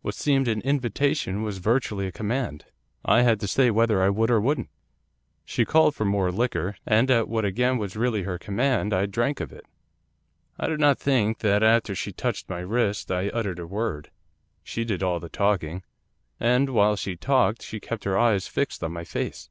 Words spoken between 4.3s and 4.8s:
or wouldn't.